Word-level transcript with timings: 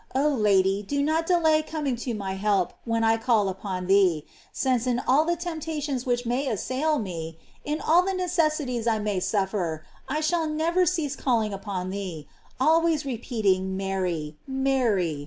Oh 0.15 0.29
Lady, 0.29 0.81
do 0.81 1.03
not 1.03 1.27
delay 1.27 1.61
coming 1.61 1.95
to 1.97 2.15
my 2.15 2.33
help 2.33 2.73
when 2.85 3.03
I 3.03 3.17
call 3.17 3.47
upon 3.49 3.85
thee, 3.85 4.25
since 4.51 4.87
in 4.87 4.99
all 5.07 5.25
the 5.25 5.35
temptations 5.35 6.07
which 6.07 6.25
may 6.25 6.47
assail 6.47 6.97
me, 6.97 7.37
in 7.63 7.79
all 7.79 8.01
the 8.03 8.13
necessities 8.15 8.87
I 8.87 8.97
may 8.97 9.19
suffer, 9.19 9.85
I 10.09 10.19
shall 10.19 10.47
never 10.47 10.87
cease 10.87 11.15
calling 11.15 11.53
upon 11.53 11.91
thee, 11.91 12.27
al 12.59 12.81
ways 12.81 13.05
repeating 13.05 13.77
Mary, 13.77 14.35
Mary. 14.47 15.19